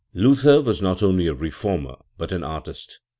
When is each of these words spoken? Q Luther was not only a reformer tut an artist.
Q 0.15 0.21
Luther 0.23 0.61
was 0.63 0.81
not 0.81 1.03
only 1.03 1.27
a 1.27 1.33
reformer 1.35 1.97
tut 2.17 2.31
an 2.31 2.43
artist. 2.43 3.01